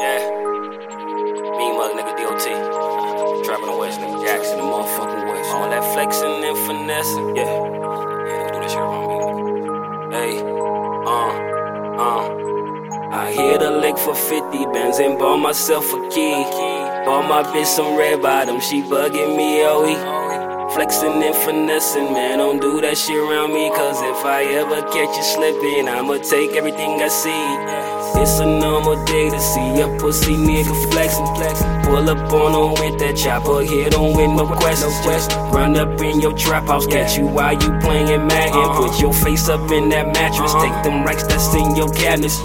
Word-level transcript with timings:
Yeah. 0.00 0.18
Me 1.58 1.66
mug 1.76 1.92
nigga 1.92 2.16
DOT. 2.16 3.44
Trapping 3.44 3.66
the 3.66 3.76
West 3.76 4.00
nigga 4.00 4.24
Jackson, 4.24 4.56
the 4.56 4.64
motherfucking 4.64 5.28
West. 5.28 5.50
All 5.50 5.68
that 5.68 5.84
flexing 5.92 6.42
and 6.42 6.58
finessing. 6.66 7.36
Yeah. 7.36 7.44
Yeah, 8.28 8.52
do 8.52 8.60
this 8.60 8.72
shit 8.72 8.80
around 8.80 9.08
me. 9.10 10.16
Hey. 10.16 10.40
Uh. 11.04 11.32
Uh. 12.06 12.24
I 13.12 13.30
hit 13.32 13.60
a 13.60 13.70
lick 13.70 13.98
for 13.98 14.14
50 14.14 14.66
bands 14.72 14.98
and 15.00 15.18
bought 15.18 15.36
myself 15.36 15.92
a 15.92 16.08
key. 16.08 16.32
Bought 17.04 17.28
my 17.28 17.42
bitch 17.52 17.66
some 17.66 17.96
red 17.96 18.22
bottom, 18.22 18.58
she 18.60 18.80
bugging 18.82 19.36
me 19.36 19.62
all 19.64 19.82
week. 19.84 19.98
Flexing 20.74 21.22
and 21.22 21.34
finessing, 21.34 22.12
man, 22.12 22.38
don't 22.38 22.60
do 22.60 22.80
that 22.80 22.96
shit 22.96 23.16
around 23.16 23.52
me. 23.52 23.70
Cause 23.70 24.00
if 24.02 24.24
I 24.24 24.44
ever 24.44 24.80
catch 24.82 25.16
you 25.16 25.22
slipping, 25.22 25.88
I'ma 25.88 26.18
take 26.18 26.52
everything 26.52 27.02
I 27.02 27.08
see. 27.08 27.90
It's 28.20 28.38
a 28.38 28.46
normal 28.46 29.02
day 29.04 29.30
to 29.30 29.40
see 29.40 29.80
a 29.80 29.88
pussy 29.98 30.34
nigga 30.34 30.74
flexing. 30.92 31.26
Pull 31.84 32.08
up 32.10 32.32
on 32.32 32.52
him 32.52 32.70
with 32.82 33.00
that 33.00 33.16
chopper, 33.16 33.62
hit 33.62 33.94
on 33.94 34.14
with 34.14 34.30
no 34.30 34.46
questions. 34.46 34.94
Just 35.04 35.32
run 35.54 35.76
up 35.76 36.00
in 36.00 36.20
your 36.20 36.36
trap 36.36 36.66
house, 36.66 36.86
catch 36.86 37.16
you 37.16 37.26
while 37.26 37.54
you 37.54 37.70
playing 37.80 38.26
Madden. 38.26 38.52
Uh-huh. 38.52 38.88
Put 38.88 39.00
your 39.00 39.14
face 39.14 39.48
up 39.48 39.70
in 39.70 39.88
that 39.90 40.12
mattress, 40.12 40.52
uh-huh. 40.52 40.62
take 40.62 40.84
them 40.84 41.04
racks 41.04 41.24
that's 41.24 41.54
in 41.54 41.74
your 41.74 41.90
cabinets. 41.92 42.38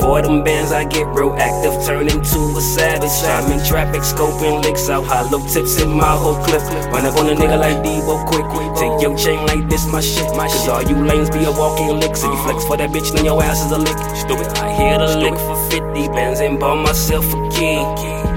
For 0.00 0.20
them 0.22 0.42
bands, 0.42 0.72
I 0.72 0.84
get 0.84 1.06
real 1.06 1.32
active, 1.38 1.84
turn 1.86 2.08
into 2.08 2.38
a 2.56 2.60
savage. 2.60 3.10
I'm 3.24 3.52
in 3.52 3.64
traffic, 3.64 4.02
scoping 4.02 4.64
licks 4.64 4.88
out, 4.88 5.04
hollow 5.04 5.40
tips 5.46 5.80
in 5.80 5.90
my 5.90 6.16
whole 6.16 6.36
clip. 6.44 6.62
Run 6.90 7.06
up 7.06 7.16
on 7.16 7.28
a 7.28 7.34
nigga 7.36 7.58
like 7.58 7.69
Debo 7.78 8.26
quick, 8.26 8.46
take 8.76 9.02
your 9.02 9.16
chain 9.16 9.46
like 9.46 9.68
this, 9.68 9.86
my 9.86 10.00
shit. 10.00 10.26
My 10.36 10.48
Cause 10.48 10.68
all 10.68 10.82
you 10.82 10.96
lanes 11.04 11.30
be 11.30 11.44
a 11.44 11.52
walking 11.52 12.00
lick, 12.00 12.16
so 12.16 12.30
you 12.30 12.36
flex 12.42 12.58
uh-huh. 12.58 12.68
for 12.68 12.76
that 12.76 12.90
bitch, 12.90 13.12
then 13.14 13.24
your 13.24 13.42
ass 13.42 13.64
is 13.64 13.72
a 13.72 13.78
lick. 13.78 13.96
Stupid, 14.16 14.48
I 14.58 14.72
hear 14.74 14.98
the 14.98 15.16
lick 15.16 15.38
for 15.38 15.56
50 15.70 16.08
bands 16.08 16.40
and 16.40 16.58
bought 16.58 16.82
myself 16.82 17.24
a 17.32 17.38
key. 17.50 17.78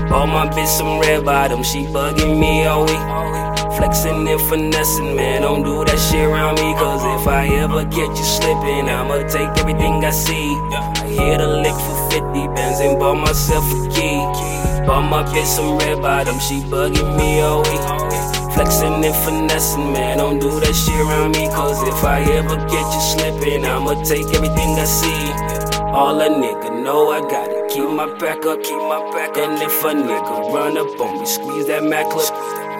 Bought 0.10 0.28
my 0.28 0.48
bitch 0.48 0.68
some 0.68 1.00
red 1.00 1.26
bottom, 1.26 1.64
she 1.64 1.86
bugging 1.86 2.40
me 2.40 2.66
all 2.66 2.86
week. 2.86 3.06
Flexing 3.78 4.28
and 4.28 4.42
finessing, 4.42 5.16
man, 5.16 5.42
don't 5.42 5.64
do 5.64 5.84
that 5.84 5.98
shit 5.98 6.24
around 6.24 6.56
me. 6.62 6.74
Cause 6.76 7.02
uh-huh. 7.02 7.22
if 7.22 7.28
I 7.28 7.48
ever 7.64 7.84
get 7.86 8.10
you 8.10 8.26
slipping, 8.38 8.88
I'ma 8.88 9.28
take 9.28 9.52
everything 9.58 10.06
I 10.06 10.12
see. 10.12 10.54
I 11.02 11.08
hit 11.08 11.42
a 11.42 11.48
lick 11.48 11.74
for 11.74 11.98
50 12.12 12.48
bands 12.54 12.80
and 12.80 13.00
bought 13.00 13.16
myself 13.16 13.66
a 13.66 13.90
key. 13.90 14.20
Bought 14.86 15.10
my 15.10 15.24
bitch 15.24 15.48
some 15.48 15.78
red 15.80 16.02
bottom, 16.02 16.40
she 16.40 16.62
bugging 16.62 17.18
me 17.18 17.42
all 17.42 17.64
week. 17.64 18.43
Flexing 18.54 19.04
and 19.04 19.16
finessing, 19.26 19.92
man, 19.94 20.18
don't 20.18 20.40
do 20.40 20.60
that 20.60 20.74
shit 20.74 21.00
around 21.00 21.32
me. 21.32 21.48
Cause 21.50 21.82
if 21.88 22.04
I 22.04 22.22
ever 22.38 22.56
get 22.68 22.86
you 22.94 23.02
slipping, 23.02 23.66
I'ma 23.66 24.04
take 24.04 24.28
everything 24.36 24.78
I 24.78 24.86
see. 24.86 25.74
All 25.92 26.22
a 26.22 26.30
nigga 26.30 26.84
know 26.84 27.12
I 27.12 27.22
gotta 27.22 27.68
keep 27.70 27.90
my 27.90 28.06
back 28.20 28.46
up, 28.46 28.62
keep 28.62 28.78
my 28.78 29.00
back 29.12 29.32
up. 29.32 29.38
And 29.38 29.62
if 29.62 29.84
a 29.84 29.94
nigga 29.94 30.54
run 30.54 30.78
up 30.78 31.00
on 31.00 31.20
me, 31.20 31.26
squeeze 31.26 31.68
that 31.68 31.84
Mac 31.84 32.10
clip. 32.10 32.30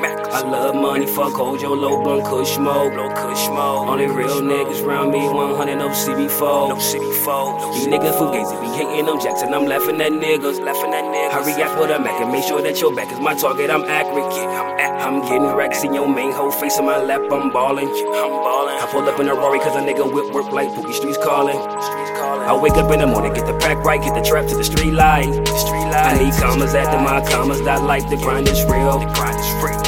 I 0.04 0.42
love 0.42 0.76
money, 0.76 1.08
fuck 1.08 1.34
hold 1.34 1.62
your 1.62 1.78
low 1.78 2.04
blunt, 2.04 2.26
kush 2.26 2.56
smoke, 2.56 2.94
blow 2.94 3.10
kush 3.10 3.46
smoke. 3.46 3.88
Only 3.88 4.08
real 4.08 4.42
niggas 4.42 4.86
round 4.86 5.12
me, 5.12 5.20
100 5.20 5.76
no 5.78 5.90
CB4, 5.90 6.70
no 6.70 6.76
CB4. 6.76 7.80
You 7.80 7.88
niggas 7.88 8.18
fugazi 8.18 8.60
be 8.60 8.68
hating 8.76 9.08
on 9.08 9.22
Jackson, 9.22 9.54
I'm 9.54 9.66
laughing 9.66 10.02
at 10.02 10.12
niggas, 10.12 10.60
laughing 10.60 10.94
at 10.94 11.06
niggas. 11.06 11.34
I 11.34 11.56
react 11.56 11.80
with 11.80 11.90
a 11.92 12.00
Mac 12.00 12.20
and 12.20 12.32
make 12.32 12.44
sure 12.44 12.62
that 12.62 12.82
your 12.82 12.94
back 12.94 13.12
is 13.12 13.20
my 13.20 13.34
target. 13.34 13.70
I'm 13.70 13.84
accurate, 13.86 14.26
I'm 14.26 14.74
I'm 15.04 15.22
getting 15.22 15.44
racks 15.56 15.84
in 15.84 15.94
your 15.94 16.08
main 16.08 16.32
hoe 16.32 16.50
face 16.50 16.78
in 16.80 16.86
my 16.86 16.98
lap, 16.98 17.22
I'm 17.32 17.52
ballin', 17.52 17.88
I'm 17.88 18.32
ballin'. 18.44 18.80
I 18.82 18.88
pull 18.92 19.08
up 19.08 19.20
in 19.20 19.28
a 19.28 19.34
Rari 19.36 19.60
cause 19.60 19.76
a 19.76 19.80
nigga 19.80 20.04
whip 20.12 20.34
work 20.34 20.52
like 20.52 20.70
Pookie 20.70 20.94
Streets 20.94 21.18
calling. 21.18 21.58
I 21.58 22.56
wake 22.56 22.74
up 22.74 22.92
in 22.92 23.00
the 23.00 23.08
morning, 23.08 23.34
get 23.34 23.46
the 23.46 23.58
pack 23.60 23.84
right, 23.84 24.02
get 24.02 24.16
the 24.16 24.22
trap 24.22 24.48
to 24.48 24.56
the 24.56 24.64
street 24.64 24.92
light. 24.92 25.28
I 25.28 26.18
need 26.18 26.34
commas 26.42 26.74
after 26.74 27.00
my 27.00 27.20
commas, 27.30 27.62
that 27.64 27.84
like 27.84 28.10
the 28.10 28.18
grind 28.18 28.48
is 28.48 28.64
real. 28.66 29.00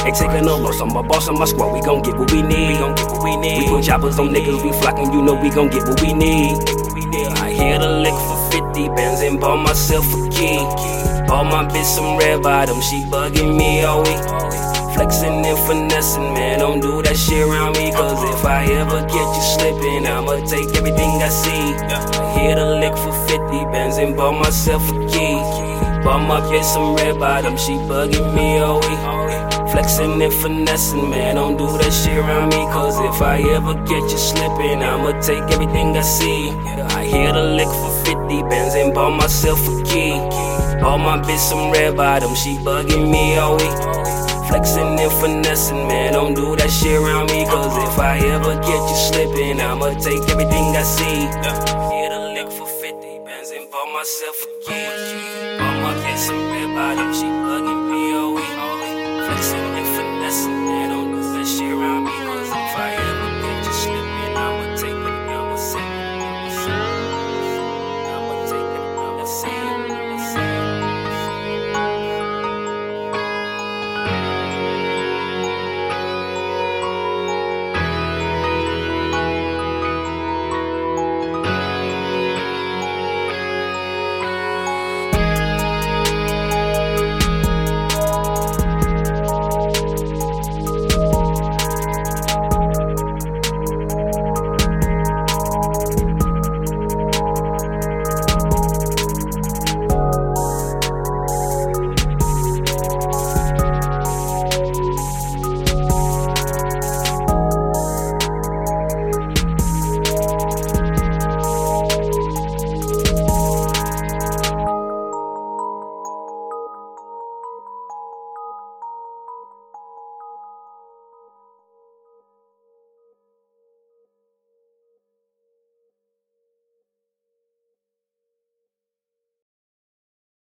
Ain't 0.04 0.16
taking 0.16 0.44
no 0.44 0.56
loss, 0.56 0.80
I'm 0.80 0.94
a 0.96 1.02
boss 1.02 1.28
on 1.28 1.38
my 1.38 1.44
squad, 1.44 1.72
we 1.72 1.80
gon' 1.80 2.02
get 2.02 2.16
what 2.16 2.30
we 2.32 2.42
need. 2.42 2.72
We 2.72 2.78
gon' 2.78 2.94
get 2.94 3.10
what 3.10 3.22
we 3.24 3.36
need. 3.36 3.58
We 3.62 3.68
put 3.68 3.84
choppers 3.84 4.18
on 4.18 4.28
niggas, 4.28 4.62
we 4.62 4.72
flocking, 4.80 5.12
you 5.12 5.22
know 5.22 5.34
we 5.34 5.50
gon' 5.50 5.68
get 5.68 5.86
what 5.88 6.00
we 6.00 6.12
need. 6.12 6.56
I 7.38 7.50
hit 7.50 7.80
a 7.82 7.90
lick 8.00 8.14
for 8.14 8.38
50 8.50 8.88
bands 8.94 9.20
and 9.22 9.40
bought 9.40 9.62
myself 9.64 10.06
a 10.14 10.28
key. 10.30 10.58
Bought 11.26 11.50
my 11.50 11.64
bitch 11.66 11.84
some 11.84 12.18
red 12.18 12.42
bottom, 12.42 12.80
she 12.80 13.02
bugging 13.04 13.56
me 13.56 13.82
all 13.82 14.02
week. 14.02 14.22
Flexing 14.94 15.44
and 15.44 15.58
finessing, 15.66 16.32
man, 16.32 16.60
don't 16.60 16.80
do 16.80 17.02
that 17.02 17.16
shit 17.16 17.46
around 17.46 17.76
me. 17.76 17.92
Cause 17.92 18.22
if 18.34 18.44
I 18.44 18.64
ever 18.64 19.00
get 19.02 19.28
you 19.36 19.42
slipping, 19.42 20.06
I'ma 20.06 20.36
take 20.46 20.74
everything 20.76 21.22
I 21.22 21.28
see. 21.28 21.74
I 21.84 22.38
hit 22.38 22.58
a 22.58 22.78
lick 22.80 22.96
for 22.96 23.12
50 23.28 23.36
bands 23.72 23.98
and 23.98 24.16
bought 24.16 24.40
myself 24.40 24.82
a 24.88 25.06
key. 25.08 25.75
My 26.06 26.40
bitch 26.40 26.62
some 26.62 26.94
red 26.94 27.18
bottom, 27.18 27.56
she 27.56 27.72
bugging 27.72 28.32
me 28.32 28.58
oh, 28.58 28.64
all 28.64 29.26
week. 29.26 29.70
Flexing 29.72 30.22
and 30.22 30.32
finessing, 30.32 31.10
man, 31.10 31.34
don't 31.34 31.56
do 31.56 31.66
that 31.66 31.90
shit 31.90 32.16
around 32.16 32.50
me. 32.50 32.62
Cause 32.70 32.96
if 33.00 33.20
I 33.20 33.42
ever 33.54 33.74
get 33.74 34.02
you 34.10 34.16
slipping, 34.16 34.82
I'ma 34.82 35.20
take 35.20 35.42
everything 35.50 35.96
I 35.96 36.02
see. 36.02 36.50
I 36.94 37.04
hit 37.04 37.34
a 37.34 37.42
lick 37.42 37.66
for 37.66 37.90
50 38.06 38.42
bands 38.48 38.74
and 38.76 38.94
bought 38.94 39.18
myself 39.20 39.58
a 39.66 39.82
key. 39.82 40.12
Bought 40.80 40.98
my 40.98 41.18
bitch 41.18 41.38
some 41.38 41.72
red 41.72 41.96
bottom, 41.96 42.36
she 42.36 42.56
bugging 42.58 43.10
me 43.10 43.36
oh, 43.36 43.42
all 43.42 43.56
week. 43.56 44.46
Flexing 44.48 45.00
and 45.00 45.12
finessing, 45.20 45.88
man, 45.88 46.12
don't 46.12 46.34
do 46.34 46.54
that 46.54 46.70
shit 46.70 47.00
around 47.00 47.32
me. 47.32 47.44
Cause 47.46 47.76
if 47.82 47.98
I 47.98 48.18
ever 48.18 48.54
get 48.62 48.80
you 48.90 48.96
slipping, 49.10 49.60
I'ma 49.60 49.90
take 49.98 50.22
everything 50.30 50.76
I 50.76 50.82
see. 50.84 51.26
A 52.12 52.32
lick 52.32 52.50
for 52.52 52.75
50 53.76 53.92
bands 53.92 53.92
and 53.92 53.92
bought 53.92 53.92
myself 53.92 54.42
a 54.42 54.64
key. 54.64 55.58
Bought 55.58 55.82
my 55.82 55.94
bitch 56.02 56.18
some 56.18 56.50
red 56.50 56.74
bottom, 56.74 57.12
she 57.12 57.26
bugging 57.26 57.85